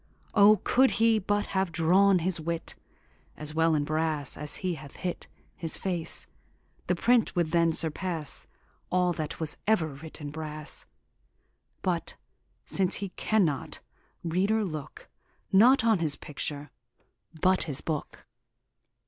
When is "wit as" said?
2.41-3.53